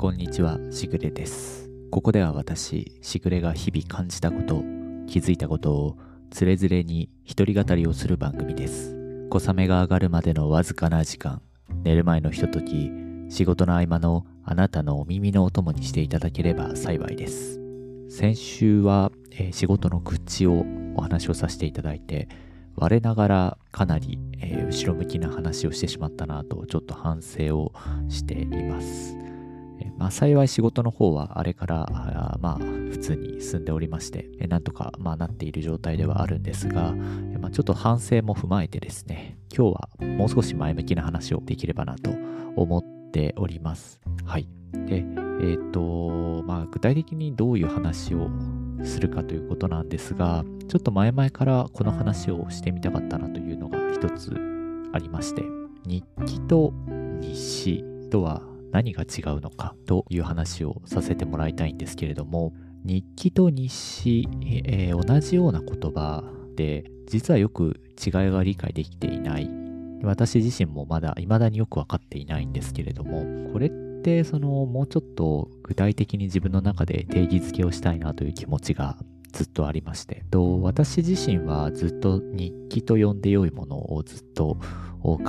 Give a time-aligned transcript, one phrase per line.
[0.00, 1.68] こんにちは、しぐれです。
[1.90, 4.62] ここでは私、しぐれが日々感じたこと、
[5.06, 5.98] 気づいたことを、
[6.30, 8.96] つれづれに一人語りをする番組です。
[9.28, 11.42] 小雨が上がるまでのわずかな時間、
[11.84, 12.90] 寝る前のひととき、
[13.28, 17.60] 仕事の合間のあなたのお耳のお供にしていただければ幸いです。
[18.08, 20.64] 先週は、えー仕事の愚痴を
[20.96, 22.30] お話をさせていただいて、
[22.74, 27.74] 我ながらかなり、えー後ろ向きな話をしてしまったなとちょっと反省を
[28.08, 29.29] しています。
[29.98, 31.86] まあ、幸い仕事の方はあれから
[32.40, 36.92] まあ普通に進んでおりまして、えなんとかまあなっている状態ではあるんですが、
[37.40, 42.10] まあ、ちょっと反省も踏まえてですね、今日はもう少し前向きな話をできればなと
[42.56, 44.00] 思っております。
[44.24, 44.48] はい。
[44.72, 45.04] で、
[45.42, 48.28] えっ、と、まあ具体的にどういう話を
[48.84, 54.32] するかということなんですが、ちょっと前々からこの話をしてみたかったなというのが一つ
[54.92, 55.42] ありまして、
[55.86, 56.72] 日記と
[57.20, 58.42] 日誌とは
[58.72, 62.52] 何が違うのかという話をさせてもらいたいんですけれども、
[62.84, 66.24] 日記と日誌、えー同じような言葉
[66.56, 69.50] で、実はよく違いが理解できていない。
[70.02, 73.70] 私自身もまだ未だによくわかっていないんですけれども、これっ
[74.02, 78.96] てそのもうちょっと具体的に自分の中で定義づけをしたいなという気持ちが
[79.32, 84.58] ずっとありまして、と私自身はずっと日記と呼んで良いものをずっと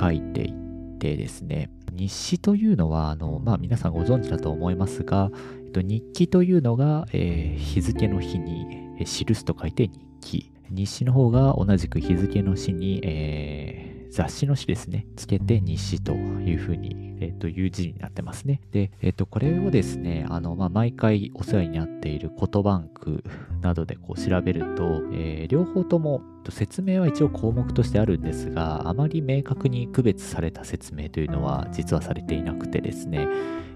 [0.00, 0.54] 書いてい
[0.98, 5.30] てですね、日誌というのは、あの、まあ皆さんご存知だと思いますが、
[5.64, 8.66] えっと、日記というのが、えー日付の日に
[8.98, 10.52] えー記すと書いて日記。
[10.70, 18.60] 日誌の方が同じく日付の日に、えー雑誌の誌ですね、つけて日誌というふうに、えっという字になってますね。
[18.70, 23.24] で、えっとこれをですね、あの、まあ、毎回お世話になっているコトバンク
[23.62, 33.26] などでこう調べると、えー両方ともと説明は一応項目としてあるんですが、あまり明確に区別された説明というのは実はされていなくてですね、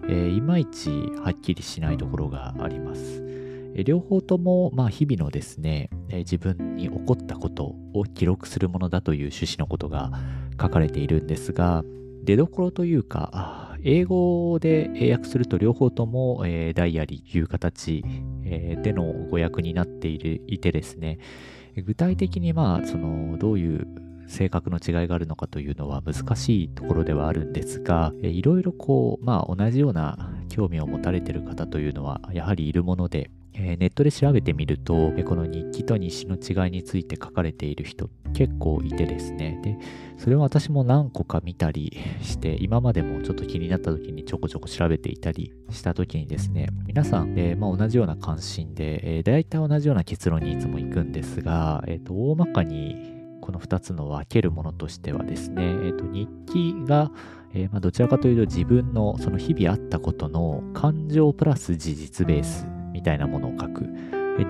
[0.08, 3.25] えーいまいちはっきりしないところがあります。
[3.84, 10.10] 両方とも、まあ、日々のですね、自分に起こったことを記録するものだという趣旨のことが
[10.60, 11.84] 書かれているんですが、
[12.24, 18.04] 出どころというか、英語で英訳すると両方とも、えーダイアリーという形、
[18.44, 21.18] えーでの語訳になっているいてですね、
[21.84, 23.86] 具体的にまあ、その、どういう
[24.26, 39.58] 性格の違いがあるのかというのは難しいところではあるんですが、いろいろこう、まあ同じような興味を持たれている方というのはやはりいるもので、えーネットで調べてみると、この日記と日誌の違いについて書かれている人結構いてですね。
[39.62, 39.78] で、
[40.18, 57.10] それを私も何個か見たりして、今までもちょっと気になった時にちょこちょこ調べていたりした時にですね、皆さん、えーまあ、同じような関心で、えー、大体同じような結論にいつも行くんですが、えっ、と、大まかにこの2つの分けるものとしてはですね、えっ、と、日記が、
[57.54, 62.75] えーまあ、どちらかというと自分のその日々あったことの感情プラス事実ベース
[63.06, 63.86] たいなものを書く。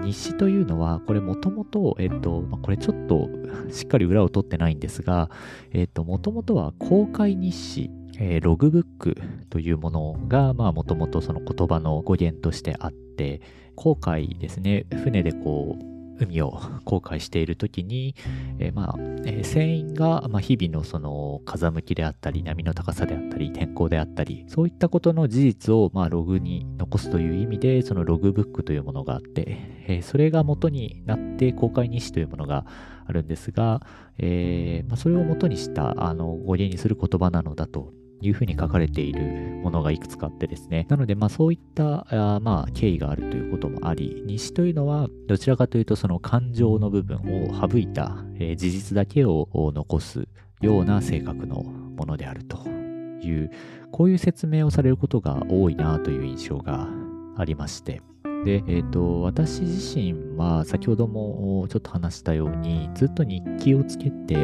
[0.02, 3.28] 日誌というのは、これもともと、えっと、これちょっと
[3.70, 5.30] しっかり裏を取ってないんですが、
[5.72, 9.16] えっと、もともとは公開日誌、えーログブック
[9.50, 13.40] というものが、まあ、もともとその言葉の語源としてあって、
[13.76, 18.14] 航海ですね、船でこう、海を航海しているときに、
[18.58, 18.94] えーまあ、
[19.24, 29.44] えー船員が、まあ、日々のその風向きであったり、波の高さであったり、天候であったり、そういったことの事実を、まあ、ログに残すという意味で、そのログブックというものがあって、
[29.88, 32.66] えーそれが元になって公開日誌というものが
[33.06, 33.82] あるんですが、
[34.18, 39.20] えまあ、それを元にしたあの語源にする言葉なのだというふうに書かれている
[39.62, 40.86] ものがいくつかあってですね。
[40.88, 42.06] なので、まあそういった
[42.36, 50.26] あまあ経緯があるということもあり、日誌というのはどちらかというとその感情の部分を省いた、えー事実だけを残す
[50.60, 53.50] ような性格のものであるという、
[53.92, 56.88] こういう説明をされることが多いなという印象が
[57.36, 58.02] ありまして。
[58.44, 64.36] で、えっ、と、私自身は先ほどもちょっと話したように、ずっと日記をつけて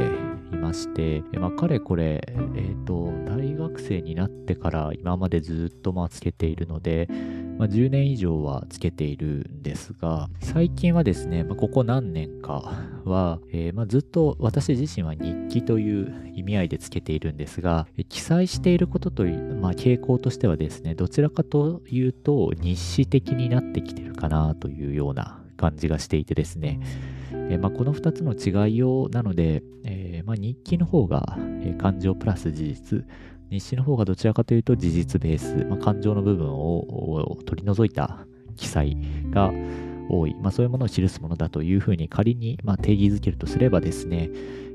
[0.52, 2.24] いまして、まあ、かれこれ、
[2.56, 7.08] えっ、と、大学生になってから今までずっとまあつけているので、
[7.58, 26.80] まあ、10年以上はつけているんですが、最近はですね、まあ、ここ何年かは、えーまあ、ずっと私自身は日記という意味合いでつけているんですが、記載していることという、まあ、傾向としてはですね、どちらかというと日誌的になってきてるかなというような感じがしていてですね、
[27.30, 33.04] えーまあ、この2つの違いを、なので、えまあ、日記の方が、え感情プラス事実、
[33.50, 38.26] 日誌の方がどちらかというと事実ベース、まあ、感情の部分を取り除いた
[38.56, 38.96] 記載
[39.30, 39.52] が
[40.08, 44.30] 多い、まあ、そういうものを記すものだというふうに仮に、ま、定義づけるとすればですね、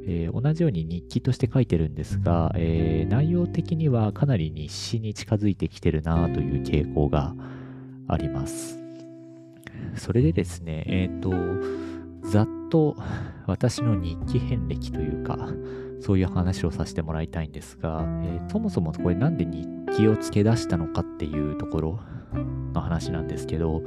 [0.08, 7.36] えー、同じように日記として書いてるんですが、えー、内容的にはかなり日誌に近づいてきてるなという傾向が
[8.08, 8.78] あります。
[9.96, 12.96] それでですね、えっ、ー、と、ざっと
[13.46, 15.38] 私の日記遍歴というか、
[16.00, 22.00] そういう話をさせてもらいたいんですが、えー、そもそもこれなんで日記をつけ出したのかっていうところ
[22.74, 23.82] の話なんですけど、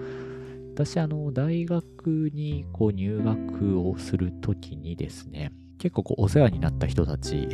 [0.75, 7.49] 私、あの、大学にこう入学をするときにですね、結構こうお世話になった人たち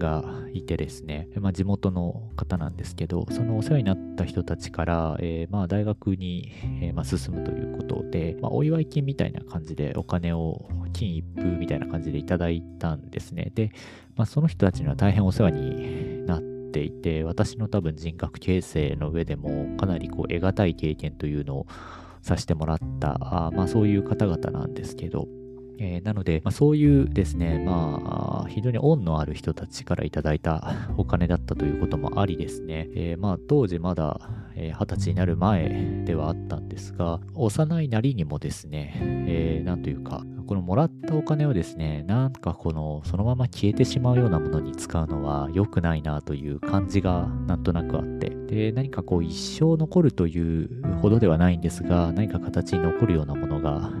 [0.00, 6.50] がいてですね、まあ、地元の方なんですけど、そのお世話になった人たちから、えー、まあ大学に、
[6.82, 13.52] えー、まあ進むということで、まあ、お祝い金みたいな感じでお金を金一封みたいな感じでいただいたんですね。
[13.54, 13.70] で、
[14.16, 16.42] まあ、その人たちには大変お世話になっ
[16.72, 21.66] ていて、私の多分人格形成の上でもかなりこう得難い経験というのを
[22.22, 25.28] させてもらった、あまあそういう方々なんですけど、
[25.82, 34.20] えー、なので、まあ、そういうですね、まあ、非常に恩のある人たちからいただいた お金だったということもありですね、えー、まあ、当時まだ、
[34.54, 53.92] えー、20歳になる前ではあったんですが、幼いなりにもですね、えー、というか、このもらったお金をですね、なんかこの、そのまま消えてしまうようなものに使うのは良くないなという感じがなんとなくあって、で、何かこう一生残るというほどではないんですが、何か形に残るようなものが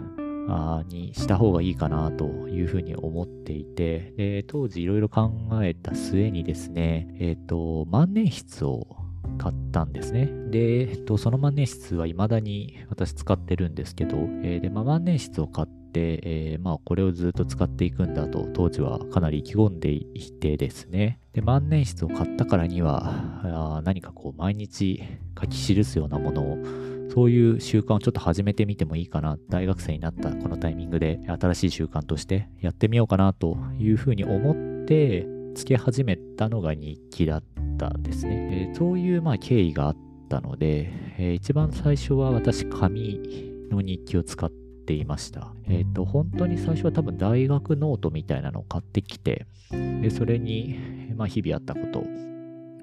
[0.88, 5.30] にした方がいいかなというふうに思っていて、で当時いろいろ考
[5.62, 9.00] えた末にですね、えっ、ー、と、万年筆を
[9.38, 10.26] 買ったんですね。
[10.50, 21.20] で、えっと、その万年筆は未だに私使ってるんですけど、えー、で、まあ、万年筆を買って、えー、まあ、これをずっと使っていくんだと、当時はかなり意気込んでいてですね。
[21.32, 25.02] で、万年筆を買ったからには、何かこう、毎日
[25.40, 26.58] 書き記すようなものを
[27.12, 29.36] そういう習慣をちょっと始めてみてもいいかな。
[29.48, 37.42] 大学生になったこのタイミングで新しい習慣としてやってみようかなというふうに思ってつけ始めたのが日記だっ
[37.78, 38.68] たですね。
[38.70, 39.96] えー、そういうまあ経緯があっ
[40.28, 43.20] たので、えー、一番最初は私紙
[43.70, 44.50] の日記を使っ
[44.86, 45.52] ていました。
[45.68, 50.78] えっ、ー、と、本当に最初は多分大学ノートみたいなのを買ってきて、で、それに、
[51.16, 52.04] まあ日々あったこと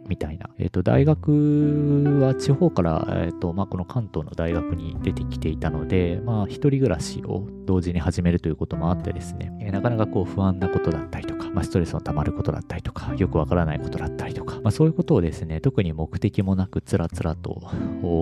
[0.07, 0.49] みたいな。
[0.57, 17.61] えっ、ー、と、大学は地方から、えっ、ー、と、まあ、この関東の大学に出てきていたので、まあ、一人暮らしを同時に始めるということもあってですね、えー、なかなかこう不安なことだったりとか、まあ、ストレスの溜まることだったりとか、よくわからないことだったりとか、まあ、そういうことをですね、特に目的もなくつらつらと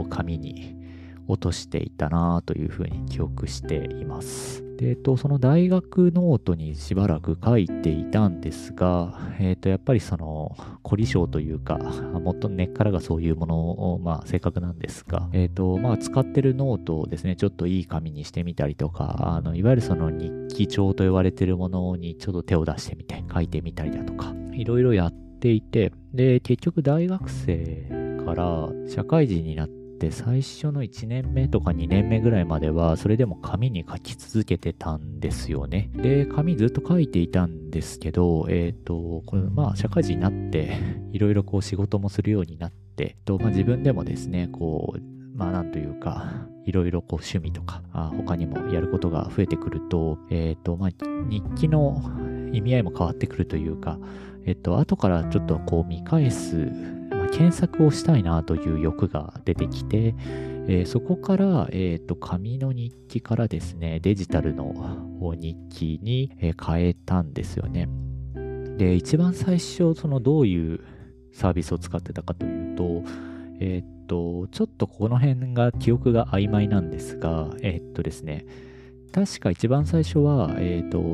[0.09, 0.84] 紙に
[1.27, 4.65] 落としていたなというふうに記憶しています。
[4.77, 27.87] で、えっと、その大学ノートにしばらく書いていたんですが、えっと、やっぱりその、凝り性というか、もっと根っからがそういうものを、まあ、性格なんですが、えっと、まあ、使ってるノートをですね、ちょっといい紙にしてみたりとか、あの、いわゆるその日記帳と言われてるものにちょっと手を出してみて、書いてみたりだとか、いろいろやっていて、で、結局大学生
[28.25, 35.89] から社会人になって、って最初の1年目とか2年目ぐらいまではそれでも紙に書き続けてたんですよね。
[35.95, 40.77] で、紙ずっと書いていたんですけど、えっ、ー、と、これまあ社会人になって
[41.13, 50.89] いろいろこう仕事もするようになって、とまあ、自分でもですね、こう、まあなんというか、いろいろこう趣味とか、あ他にもやることが増えてくると、えっ、ー、と、まあ
[51.29, 52.01] 日記の
[52.51, 53.97] 意味合いも変わってくるというか、
[54.45, 56.69] えっ、ー、と、後からちょっとこう見返す
[57.35, 60.15] 検索をしたいなという欲が出てきて、
[60.67, 64.73] えー、そこから、えーと、紙の日記からですね、デジタルの
[65.35, 67.89] 日記に、変えたんですよね。
[68.77, 70.79] で、一番最初、そのどういう
[71.33, 73.03] サービスを使ってたかというと、
[73.59, 78.45] えっ、と、ちょっとこの辺が記憶が曖昧なんですが、えっ、とですね、
[79.11, 80.51] 確か一番最初は、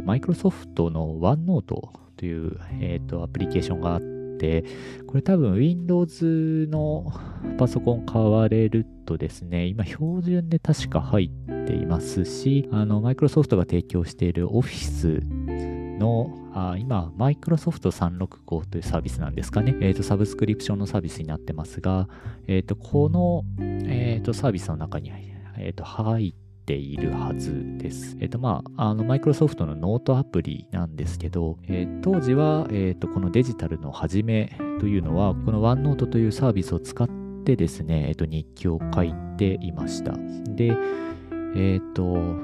[0.06, 1.62] マイクロソフトの OneNote
[2.16, 4.66] という、えっ、と、アプリケーションがあって、て、
[5.06, 7.14] これ多分 Windows の
[7.60, 15.24] パソコン買われるとですね、今標準で確か入っていますし、あの、Microsoft が提供している Office
[16.00, 19.78] のあ今、マイクロソフト365というサービスなんですかね。
[19.80, 22.10] えっ、ー、と、サブスクリプションのサービスになってますが、
[22.48, 25.12] えっ、ー、と、この、えっ、ー、と、サービスの中に、
[25.58, 28.16] えっ、と、入ってているはずです。
[28.22, 37.10] えっ、ー、と、まあ、あの、マイクロソフトのノートアプリなんですけど、えー、当時は、えっ、ー、と、このデジタルの始めというのは、この OneNote というサービスを使っ
[37.44, 40.14] てですね、えっ、と、日記を書いていました。
[40.48, 40.74] で、
[41.56, 42.04] えっ、と、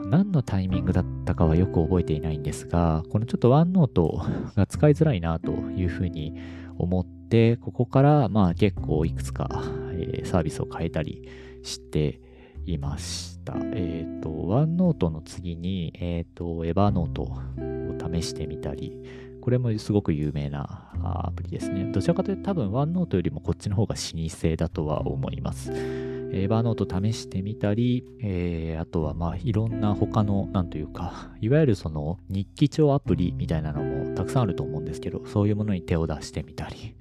[0.10, 6.34] 何のタイミングだったかはよく覚えていないんですが、このちょっと OneNote が使いづらいなというふうに
[6.78, 9.48] 思って、ここからまあ結構いくつか、
[9.94, 11.30] えー、サービスを変えたり
[11.64, 12.20] して
[12.68, 13.54] いました。
[13.74, 18.94] えっ、ー、と、OneNote の次に、えっ、ー、と、EverNote を試してみたり、
[19.42, 21.86] これもすごく有名なアプリですね。
[21.94, 25.72] どちらかというと多分ワンノートよりもこっちの方が老舗だとは思います。
[25.72, 36.96] エヴァーノート試してみたり、えー、あとはまあいろんな他の、なんというか、いわゆるその日記帳アプリみたいなのもたくさんあると思うんですけど、そういうものに手を出してみたり、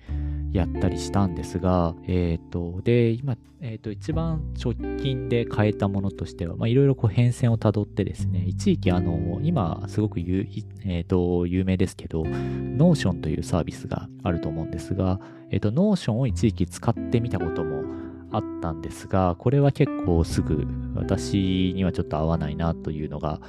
[0.57, 10.47] やったりしたんですが、えっ、ー、と、で、今、えっ、ー、と、一番直近で変えたものとしては、まあ、いろいろこう変遷をたどってですね、一時期、あの、今、すごく有,、
[10.85, 15.21] えーと、有名ですけど、Notion というサービスがあると思うんですが、
[15.51, 17.85] えっ、ー、と、Notion を一時期使ってみたことも
[18.33, 23.41] あったんですが、これは結構すぐ私にはちょっと合わないなというのが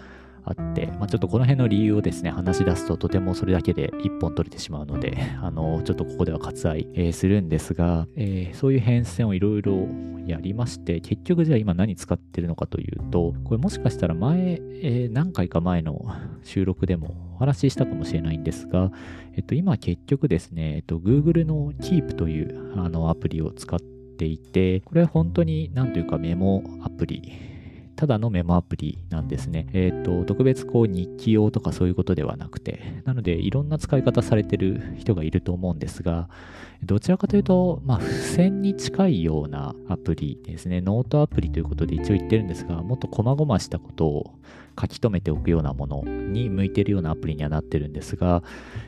[0.48, 9.88] あって、まあ、ちょっとこの辺の理由をですね、話し出すととてもそれだけで一本取れてしまうので、 あの、ちょっとここでは割愛、えー、するんですが、えー、そういう変遷をいろいろ
[10.26, 16.06] やりまして、結局じゃあ今何使ってるのかというと、これもしかしたら前、えー、何回か前の
[16.44, 18.92] 収録でもお話ししたかもしれないんですが、
[19.36, 27.47] えっと、今結局ですね、えっと、Google の Keep というあのアプリを使っていて、これは本当になんというかメモアプリ
[27.98, 29.68] ただのメモアプリなんですね。
[29.74, 36.30] えっ、ー、と、特別こう日記用とかそういうことではなくて、なのでいろんな使い方されてる人がいると思うんですが、
[36.84, 40.80] どちらかというと、まあ、付箋に近いようなアプリですね。
[40.80, 44.36] ノートアプリということで一応言ってるんですが、もっと細々したことを
[44.80, 48.44] 書き留めておくようなものに向いてるようなアプリにはなってるんですが、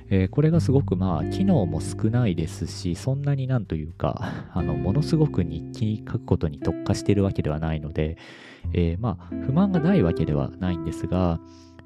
[0.09, 8.17] えー、これがすごくまあ機能も少ないですし、そんなになんというか、あの、ものすごく日記に書くことに特化しているわけではないので、
[8.73, 11.39] えー、まあ不満がないわけではないんですが、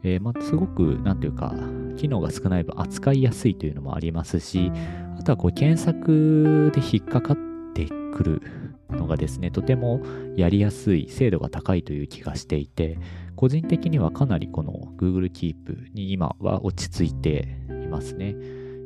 [0.04, 1.56] えー、まあ、すごく、なんというか、
[1.96, 4.72] 機能が少ない分扱いやすいというのもありますし、
[5.18, 7.38] あとはこう検索で引っかかっ
[7.74, 8.42] てくる
[8.90, 10.02] のがですね、とても
[10.36, 12.98] やりやすい、精度が高いという気がしていて、
[13.36, 18.36] 個人的にはかなりこの Google Keep に今は落ち着いていますね。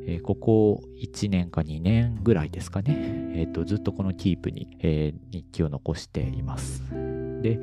[0.10, 2.96] えー、ここ1年か2年ぐらいですかね。
[3.36, 6.82] えっ、ー、と、ずっとこの Keep に、えー、日記を残しています。
[7.42, 7.60] で、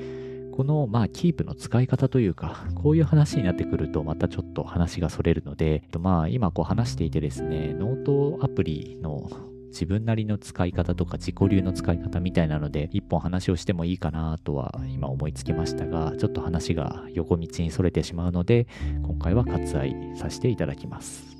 [0.52, 9.30] この、まあ、キープの使い方というか、こういう話になってくると、またちょっと話がそれるので、まあ、今こう話していてですね、ノートアプリの
[9.74, 18.68] 自分なりの使い方とか自己流の使い方みたいなので、一本話をしてもいいかなとは今思いつきましたが、ちょっと話が横道にそれてしまうので、
[19.02, 21.36] 今回は割愛させていただきます。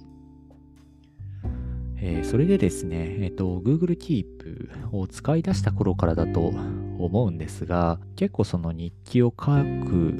[1.98, 6.52] えー、それでですね、えっ、ー、と、Google Keep を使い出した頃からだと
[6.98, 9.52] 思うんですが、結構その日記を書
[9.86, 10.14] く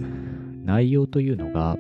[0.62, 1.76] 内容というのが、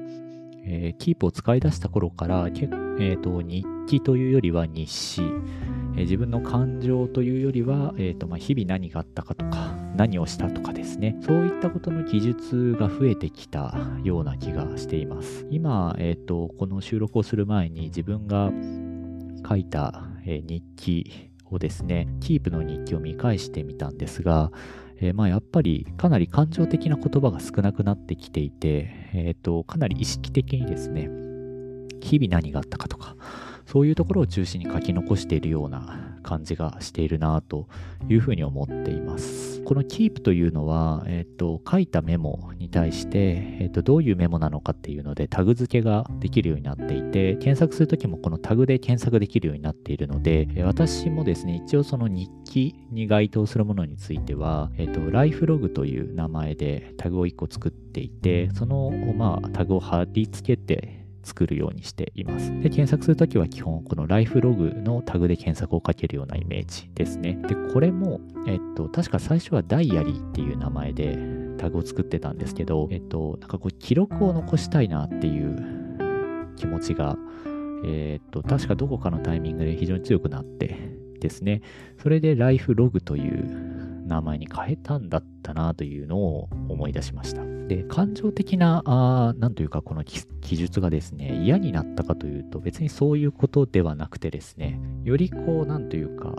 [0.66, 15.46] えー、Keep を使い出した頃から、えーと、日日記というよりは日誌、えー、自分の感情というよりは、えーとまあ、日々何があったかとか、何をしたとかですね、そういったことの記述が増えてきたような気がしています。
[15.50, 18.50] 今、えーとこの収録をする前に自分が
[19.46, 24.50] 書いた、えー、日記をですね、キープの日記を見返してみたんですが、
[24.98, 31.10] えー、まあやっぱりかなり感情的な言葉が少なくなってきていて、え、ー、と、かなり意識的にですね、
[32.00, 33.16] 日々何があったかとか、
[33.66, 37.68] そういうところを中心に書き残しているような感じがしているなと
[38.08, 39.62] いうふうに思っています。
[39.62, 62.50] この Keep というのは、えっ、と、書いたメモに対して、えっ、と、どういうメモなのかっていうのでタグ付けができるようになっていて、検索するときもこのタグで検索できるようになっているので、私もですね、一応その日記に該当するものについては、えっ、ー、と、ライフログという名前でタグを1個作っていて、その、まあ、タグを貼り付けて、作るようにしています。
[62.60, 67.38] で、検索するときは基本、このライフログのタグで検索をかけるようなイメージですね。
[67.48, 71.18] で、これも、えっと、確か最初はダイアリーっていう名前で
[71.58, 77.16] タグを作ってたんですけど、えっと、なんかこう、記録を残したいなっていう気持ちが、
[77.84, 80.76] えっと、確かどこかのタイミングで非常に強くなって
[81.20, 81.62] ですね、
[82.02, 87.44] それでライフログという名前に変えたんだったなというのを思い出しました。
[87.68, 96.34] で、感情的な、あなんというか、この記述がですね、嫌になったかというと、別にそういうことではなくてですね、よりこう、なんというか、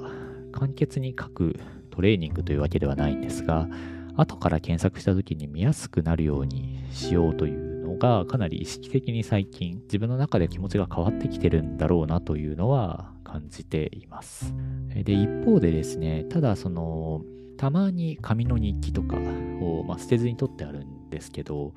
[0.51, 3.67] 簡潔に書くトレーニングというわけではないんですが、
[4.15, 14.53] 後から検索した時に見やすくなるようにしようというのが、かなり意識的に最近、自分の中で気持ちが変わってきてるんだろうなというのは感じています。
[14.93, 17.23] で、一方でですね、ただその、
[17.57, 21.73] たまに紙の日記とかを、まあ、捨てずに取ってあるんですけど、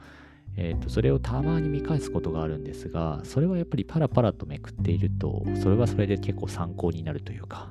[0.56, 7.70] えーと、それをたまに見返すことがあるんですが、それはやっぱりパラパラとめくっていると、それはそれで結構参考になるというか、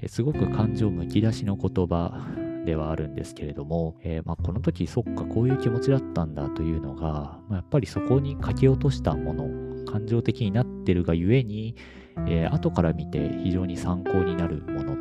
[0.00, 2.26] えー、すごく感情むき出しの言葉
[2.64, 11.76] ではあるんですけれども、えー、まあ、この時そっかこういう気持ちだったんだというのが、まあ、やっぱりそこに書き落としたもの感情的になってるがゆえに、
[12.26, 14.97] えー、後から見て非常に参考になるもの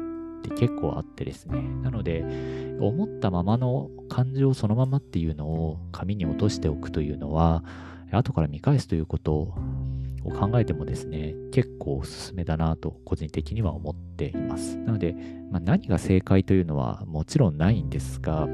[0.47, 1.61] って結構あってですね。
[1.83, 2.23] なので、
[2.79, 7.63] 思ったままの感情そのままっていうのを紙に落としておくというのは、
[8.11, 9.53] 後から見返すということを
[10.39, 14.77] 考えてもですね、結構おすすめだなと個人的には思っています。
[14.77, 15.15] なので、
[15.51, 18.47] まあ、何が正解というのはもちろんないんですが、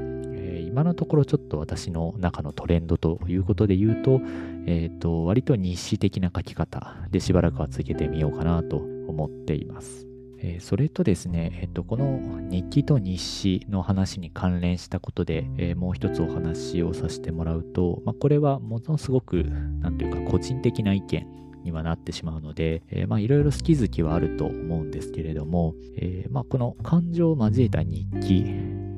[0.74, 4.20] 今のところちょっと私の中のトレンドということで言うと、
[4.66, 10.13] えっ、ー、と、割と日誌的な書き方でしばらくは続けてみようかなと思っています。
[10.46, 12.20] えー、それとですね、えっと、この
[12.50, 19.44] 日記と日誌の話に関連したことで、えー、もう一つお話をさせてもらうと、まあ、これはものすごく、
[19.80, 21.26] なんというか個人的な意見
[21.64, 28.44] にはなってしまうので、えー、まあいろいろ好き好きはあると思うんですけれども、えー、まあこの感情を交えた日記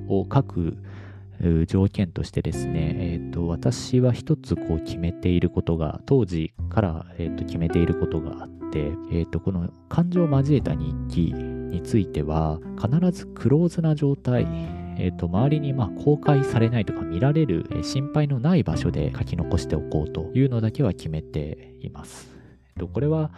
[0.09, 0.77] を書く
[1.67, 8.79] 条件としてですね、えーと、私は一つこう決めていることが当時から、えーと決めていることがあって、
[9.11, 14.47] えーと、この感情を交えた日記については必ずクローズな状態
[14.99, 22.31] えーと、周りにま公開されないとか見られる、心配のない場所で書き残しておこうというのだけは決めています。
[22.75, 23.31] えー、とこれは、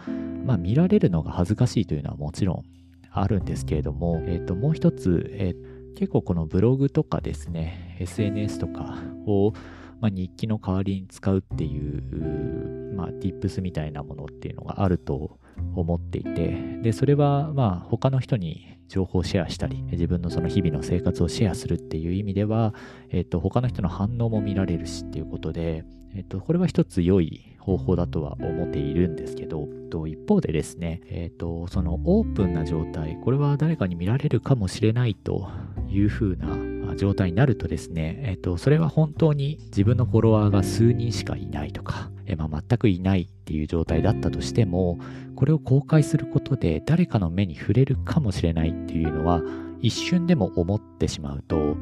[0.45, 2.63] ま、見られるのが恥ずかしいというのはもちろん
[3.11, 9.53] あるんですけれども、えー、ともう一つ、えー結構このブログとかですね、SNS とかを、
[10.01, 15.39] まあ、日記の代わりに使うっていう、まあ、tips みたいなものっていうのがあると
[15.75, 22.73] 思っていて、で、それは、まあ、他の人に情報をシェアしたり、自分のその日々の生活をシェアするっていう意味では、
[23.09, 35.49] えっ、と、他の人の反応も見られるしっていうことで、えっ、と、これは一つ良い方法だとは思っているんですけど、と一方でですね、えっ、と、そのオープンな状態、これは誰かに見られるかもしれないと
[35.87, 44.99] いう風な状態になるとですね、えっ、と、それは本当に自分のフォロワーが数人しかいないとか、えまあ、全くいないっていう状態だったとしても、
[45.35, 49.41] これを公開することで誰かの目に触れるかもしれないっていうのは、
[49.81, 51.77] 一瞬でも思ってしまうと、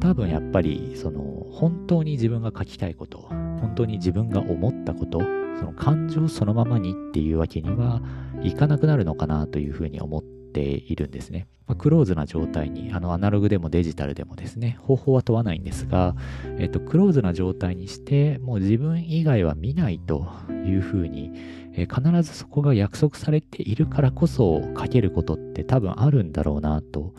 [0.00, 3.28] 多分やっぱり、その、本当に自分が書きたいこと、
[3.60, 5.20] 本当に自分が思ったこと、
[5.58, 8.00] その感情そのままにっていうわけには
[8.42, 11.46] いかなくなるのかなというふうに思っているんですね。
[11.66, 16.16] まあ、クローズな状態に、あのアナログでもデジタルでもですね、方法は問わないんですが、
[16.58, 20.26] えっと、クローズな状態にして、もう自分以外は見ないと
[20.66, 21.32] いうふうに、
[21.74, 27.14] え必ずそこが約束されているからこそ書けることって多分あるんだろうなと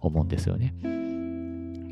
[0.00, 0.74] 思うんですよね。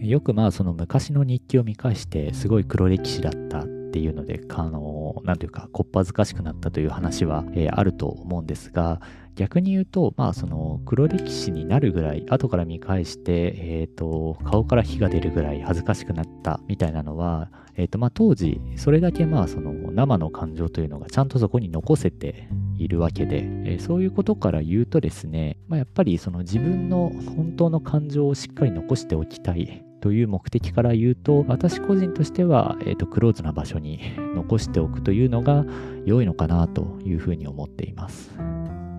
[0.00, 9.00] よくまあその昔の日記を見返してすごい黒歴史だったっていうので、あの、なんというか、こっぱずかしくなったという話は、えー、あると思うんですが、
[9.36, 22.48] 逆に言うと、まあ、その、黒歴史になるぐらい、後から見返して、え、ー、と、顔から火が出るぐらい恥ずかしくなったみたいなのは、え、ー、と、まあ、当時、それだけまあ、その、生の感情というのがちゃんとそこに残せて
[22.78, 34.00] いるわけで、えー、そういうことから言うとですね、まあ、やっぱりその自分の本当の感情をしっかり残しておきたいという目的から言うと、私個人としては、えっ、ー、と、クローズな場所に
[34.34, 35.64] 残しておくというのが
[36.04, 38.36] 良いのかなというふうに思っています。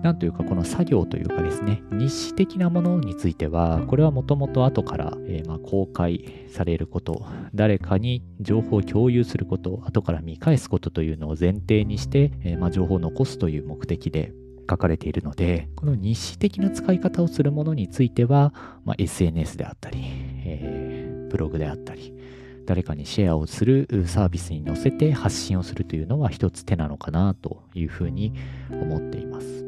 [0.02, 14.32] なんというか、この作業というかですね、日誌的なものについては、これはもともと後から、えー、まあ、公開されること、誰かに情報を共有すること、後から見返すことというのを前提にして、えー、まあ、情報を残すという目的で
[14.68, 18.52] 書かれているので、この日誌的な使い方をするものについては、
[18.84, 20.00] まあ、SNS であったり、
[20.44, 20.85] えー、
[21.36, 22.14] ブログであったり、
[22.64, 28.32] 誰かにシェアをするサービスに載せて発信をするというのは一つ手なのかなというふうに
[28.70, 29.64] 思っています。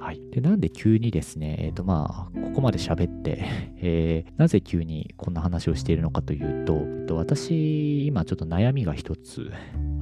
[0.00, 0.20] はい。
[0.30, 3.44] で、なんで急にですね、えっ、ー、とまあ、ここまで喋って、
[3.78, 9.52] えー、なぜ急にこんな話をしているのかというと、えっと、私、今ちょっと悩みが一つ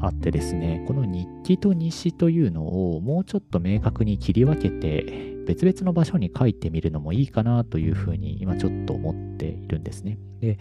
[0.01, 10.19] あってですね、この日記と日誌というのをもうちょっと明確に切り分けて、別々の場所に書いてみるのもいいかなというふうに今ちょっと思っているんですね。
[10.41, 10.59] で、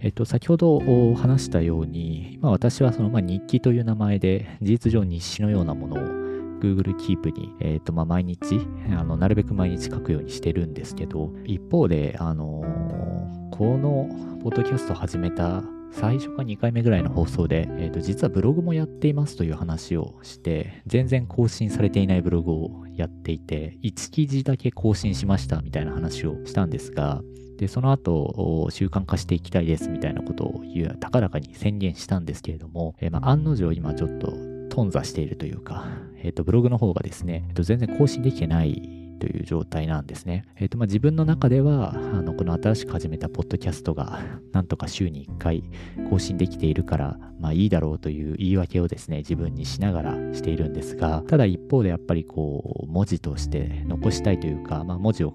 [0.00, 6.26] えっと、先ほど話したように、今私はその、まあ、日記という名前で事実上日誌のようなものを
[6.60, 14.08] Google Keep に、えっ、ー、と、まあ、毎日、あの、なるべく毎日書くようにしてるんですけど、一方で、あのー、この、
[14.42, 27.22] ポッドキャスト始めた最初か2回目ぐらいの放送で、え、ー、と、実はブログもやっていますという話をして、全然更新されていないブログをやっていて、1記事だけ更新しましたみたいな話をしたんですが、
[27.56, 34.32] で、その後、習慣化していきたいですみたいなことを言う、高らかに宣言したんですけれども、えー、まあ、案の定今ちょっと
[34.68, 35.86] 頓挫しているというか、
[36.22, 40.44] え、ー、と、ブログの方がですね、え、ー、と、全然更新できてないという状態なんですね。
[40.56, 44.20] え、ー、と、まあ、自分の中では、あの、この新しく始めたポッドキャストが、
[44.52, 45.62] なんとか週に1回
[46.10, 55.34] 更新できているから、まあいいだろうという言い訳をですね、自分にしながらしているんですが、ただ一方でやっぱりこう、文字として残したいというか、まあ文字を、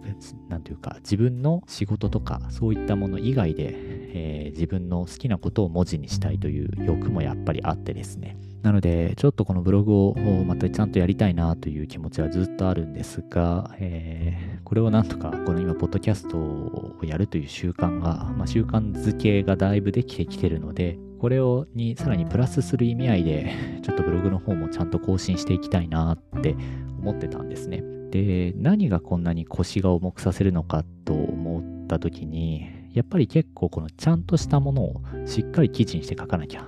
[0.50, 3.74] なんというか、自分の仕事とか、そういったもの以外で、
[4.14, 8.38] えー、自分の好きなことを文字にしたいという欲もやっぱりあってですね。
[8.62, 26.56] なので、ちょっとこのブログをまたちゃんとやりたいなという気持ちはずっとあるんですが、えー、これをなんとか、この今、ポッドキャストをやるという習慣が、まあ、習慣づけがだいぶできてきてるので、これをにさらにプラスする意味合いで、ちょっとブログの方もちゃんと更新していきたいなって
[27.00, 27.84] 思ってたんですね。
[28.12, 36.68] で、何がこんなに腰が重くさせるのかと思った時に、やっぱり結構このちゃんとしたものをしっかり記事にして書かなきゃ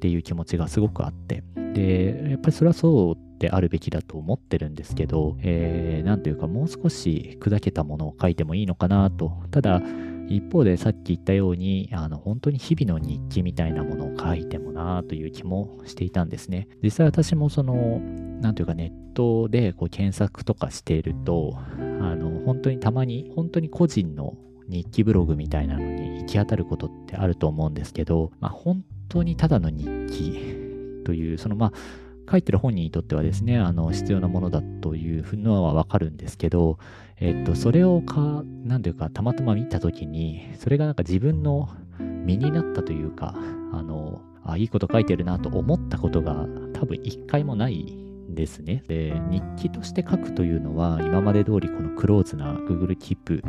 [0.00, 9.30] っていう気持ちがすごくあって、で、やっぱりそれはそうであるべきだと思ってるんですけど、えー、なんというかもう少し砕けたものを書いてもいいのかなと。
[9.50, 9.82] ただ、
[10.26, 16.66] 一方でさっき言ったように、あの、本当に日々の日記みたいなものを書いてもなという気もしていたんですね。
[16.82, 18.00] 実際私もその、
[18.40, 21.58] なんというかネットでこう検索とかしていると、
[22.00, 31.72] あの、本当にたまに、本当に個人の日記ブログみたいなのに行き当たることってあると思うんですけど、まあ、本当にただの日記という、そのまあ、
[32.30, 36.78] 書いてる本人にとってはですね、あの、必要なものだというのはわかるんですけど、
[37.18, 41.68] えっと、それをか、なんていうか、たまたま見たときに、それがなんか自分の
[41.98, 43.34] 身になったというか、
[43.72, 47.96] あの、あ、いいこと書いてるなと思ったことが多分一回もない
[48.30, 48.84] ですね。
[48.86, 53.42] で、日記として書くというのは、今まで通りこのクローズな Google Keep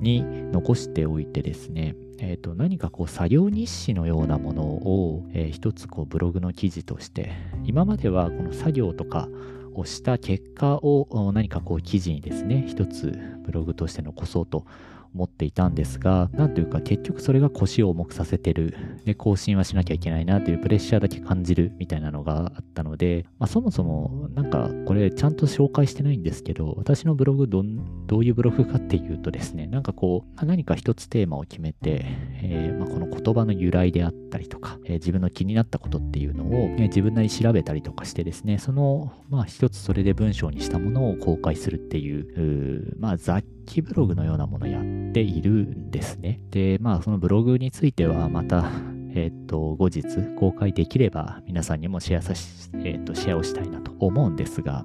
[0.00, 7.32] に残しておいてですね、えー、と何かこう作業日誌のようなものを、えー、一つこうブログの記事として
[7.64, 9.28] 今まではこの作業とか
[9.74, 14.64] をした結果を何かこう記事にですね一つブログとして残そうと
[15.14, 18.76] 思っていたんですが、なんというか結局それが腰を重くさせてる。
[19.04, 27.62] で、更新はしなきゃいけないなというプレッシャーだけ感じるみたいなのがあったので、まあ、そもそもなんかこれちゃんと紹介してないんですけど、私のブログど
[28.06, 32.04] どういうブログかっていうとですね、なんかこう、何か一つテーマを決めて、
[32.42, 46.40] えー、まあ、この言葉の由来であったりとか、えー、自分の気になったことっていうのを、えー、自分なり調べたりとかしてですね、その、まあ一つそれで文章にしたものを公開するっていう、うまあ雑記ブログのようなものをやっているんですね。
[46.50, 48.70] で、まあそのブログについてはまた、
[49.14, 50.02] えっ、ー、と、後日
[50.36, 54.84] 公開できれば皆さんにもシェアさし、えっ、ー、と、シェアをしたいなと思うんですが、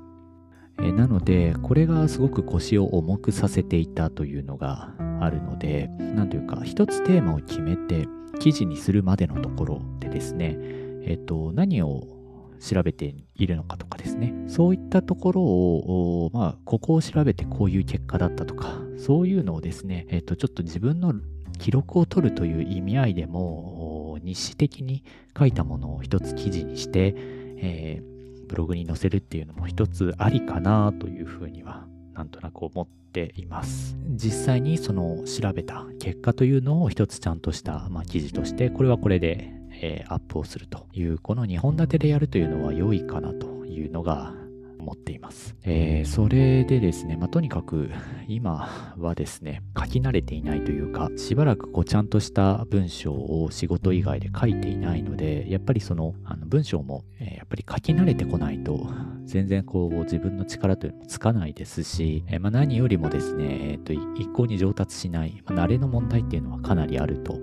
[0.79, 8.07] えー、なので、これがすごく腰を重くさせていたというのがあるので、なんというか、一つテーマを決めて
[8.39, 10.57] 記事にするまでのところでですね、
[11.03, 12.16] えっ、と、何を
[12.59, 14.33] 調べているのかとかですね。
[14.47, 21.13] そういったところを、まあ、ここを調べてこういう結果だったとか、そういうのをですね、えっ、と、ちょっと自分の
[21.59, 25.03] 記録を取るという意味合いでも、日誌的に
[25.37, 27.13] 書いたものを一つ記事にして、
[27.59, 33.95] えー、ブログに載せるっていうのも一つありかなというふうには、なんとなく思っています。
[34.09, 44.33] 実際にその調べた結果というのを一つちゃんとした、まあ、記事として、これはこれでえー、アップをするという、この2本立てでやるというのは良いかなというのが
[44.79, 45.55] 思っています。
[45.63, 47.89] えー、それでですね、まあ、とにかく
[48.27, 58.87] 今はですね、書き慣れていないというか、しばらくこうちゃんとした文章を仕事以外で書いていないので、やっぱりそのあの文章も、えー、やっぱり書き慣れてこないと、
[59.25, 67.39] 全然こう自分の力というのもつかないですし、えー、まあ、何よりもですね、えーと、一向に上達しない、まあ、慣れの問題っていうのはかなりあると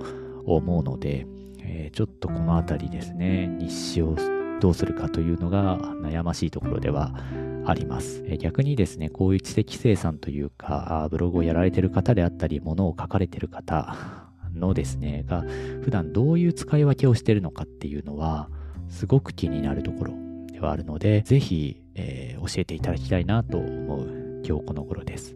[0.46, 1.26] 思うので、
[1.76, 4.16] えー、ちょっとこの辺りですね、日誌を
[4.60, 7.12] どうするかというのが悩ましいところでは
[7.66, 8.22] あります。
[8.26, 13.96] え、逆にですね、こういう知的生産というか、ブログをやられてる方であったり、ものを書かれてる方
[14.54, 15.44] のですね、が
[15.82, 18.48] 普段どういう使い分けをしてるのかっていうのは、
[18.88, 20.14] すごく気になるところ
[20.52, 25.34] ではあるので、ぜひ、えー、教えていただきたいなと思う今日この頃です。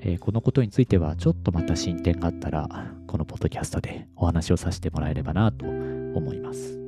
[0.00, 6.78] えー、このことについてはちょっとまた進展があったら、このポッドキャストでお話をさせてもらえればなと思います。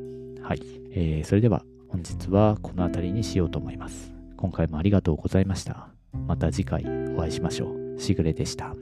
[0.43, 0.61] はい。
[0.93, 4.13] えー、それでは本日はこの辺りにしようと思います。
[4.37, 5.89] 今回もありがとうございました。
[6.27, 6.85] また次回
[7.17, 8.01] お会いしましょう。
[8.01, 8.75] しぐれでした。